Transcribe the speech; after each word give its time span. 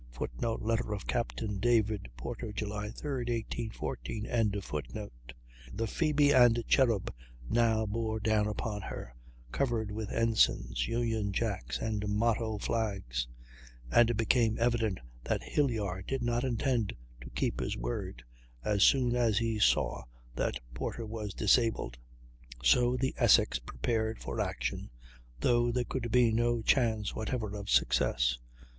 [Footnote: 0.09 0.63
Letter 0.63 0.93
of 0.95 1.05
Captain 1.05 1.59
David 1.59 2.09
Porter, 2.17 2.51
July 2.51 2.89
3, 2.89 3.17
1814.] 3.47 5.09
The 5.71 5.85
Phoebe 5.85 6.31
and 6.33 6.63
Cherub 6.67 7.13
now 7.47 7.85
bore 7.85 8.19
down 8.19 8.47
upon 8.47 8.81
her, 8.81 9.13
covered 9.51 9.91
with 9.91 10.09
ensigns, 10.11 10.87
union 10.87 11.31
jacks, 11.31 11.77
and 11.77 12.07
motto 12.09 12.57
flags; 12.57 13.27
and 13.91 14.09
it 14.09 14.15
became 14.17 14.57
evident 14.59 14.99
that 15.23 15.43
Hilyar 15.43 16.01
did 16.01 16.23
not 16.23 16.43
intend 16.43 16.93
to 17.23 17.29
keep 17.29 17.59
his 17.59 17.77
word, 17.77 18.23
as 18.63 18.81
soon 18.81 19.15
as 19.15 19.37
he 19.37 19.59
saw 19.59 20.05
that 20.35 20.59
Porter 20.73 21.05
was 21.05 21.35
disabled. 21.35 21.99
So 22.63 22.97
the 22.97 23.13
Essex 23.19 23.59
prepared 23.59 24.17
for 24.17 24.41
action, 24.41 24.89
though 25.41 25.71
there 25.71 25.83
could 25.83 26.09
be 26.11 26.31
no 26.31 26.63
chance 26.63 27.13
whatever 27.13 27.55
of 27.55 27.69
success. 27.69 28.39